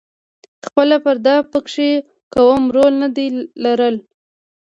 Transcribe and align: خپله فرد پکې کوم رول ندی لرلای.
خپله 0.65 0.95
فرد 1.03 1.27
پکې 1.51 1.89
کوم 2.33 2.61
رول 2.75 2.93
ندی 3.01 3.27
لرلای. 3.63 3.95